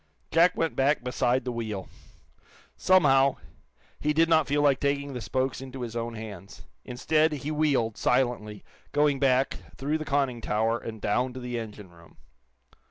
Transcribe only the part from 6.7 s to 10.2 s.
Instead, he wheeled, silently, going back, through the